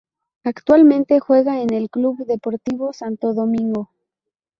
Actualmente 0.43 1.19
juega 1.19 1.59
en 1.61 1.71
el 1.75 1.87
Club 1.91 2.25
Deportivo 2.25 2.91
Santo 2.91 3.35
Domingo. 3.35 3.91